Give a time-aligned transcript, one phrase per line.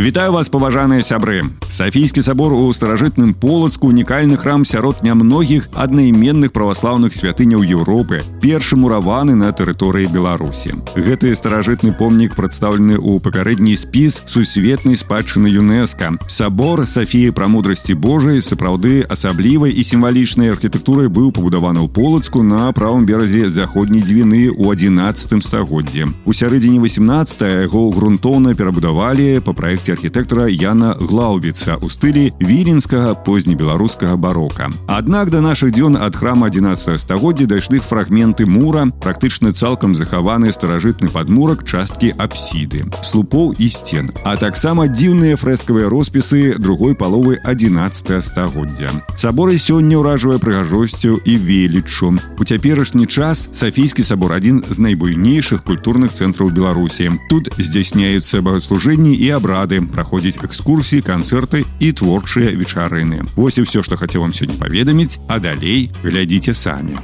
[0.00, 7.12] Вітаю вас паважаныя сябры Сафійскі сабор у старажытным полацку унікальны храм сярод нямногіх аднайменных праваслаўных
[7.12, 14.96] святыняў Еўропы першы мураваны на тэрыторыі Беларусі гэты старажытны помнік прадстаўлены ў папярэдні спіс сусветнай
[14.96, 21.92] спадчыны ЮНЕСКА сабор Сафіі пра мудрасці Божай сапраўды асаблівай і сімвалічнай архітэктурай быў пабудаваны ў
[21.92, 29.44] полацку на правым беразе заходняй дзвіны ў 11 стагоддзе у сярэдзіне 18 яго грунтоўна перабудавалі
[29.44, 34.72] па праекце праекце архітэктара Яна Глаўвіца ў стылі віленскага познебеларускага барока.
[34.88, 41.12] Аднак да нашых дзён ад храма 11 стагоддзя дайшлі фрагменты мура, практычна цалкам захаваны старажытны
[41.12, 48.88] падмурак часткі апсіды, слупоў і сцен, а таксама дзіўныя фрэскавыя роспісы другой паловы 11 стагоддзя.
[49.12, 52.16] Саборы сёння ўражвае прыгажосцю і веліччу.
[52.40, 57.10] У цяперашні час Сафійскі сабор адзін з найбуйнейшых культурных цэнтраў Беларусі.
[57.28, 63.82] Тут здзяйсняюцца багаслужэнні і абрады гады праходзіць экскурсіі канцэрты і творчыя вечарыны Вось і все
[63.82, 66.98] што хацеў вам сёння паведаміць а далей глядзіце самі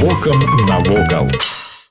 [0.00, 0.38] вокам
[0.68, 1.53] навокал у